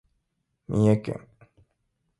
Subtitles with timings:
[0.67, 1.19] 三重県